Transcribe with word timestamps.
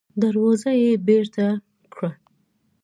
دروازه 0.21 0.71
يې 0.81 0.91
بېرته 1.07 1.45
کړه. 1.93 2.11